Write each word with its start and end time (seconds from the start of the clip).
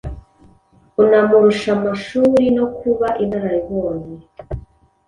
unamurusha 1.03 1.67
amashuri 1.77 2.43
no 2.57 2.65
kuba 2.77 3.07
inararibonye. 3.23 4.15